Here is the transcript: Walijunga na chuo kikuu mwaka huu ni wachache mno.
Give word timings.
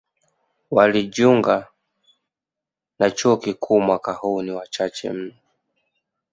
Walijunga 0.71 1.67
na 2.99 3.11
chuo 3.11 3.37
kikuu 3.37 3.81
mwaka 3.81 4.13
huu 4.13 4.41
ni 4.41 4.51
wachache 4.51 5.09
mno. 5.11 5.33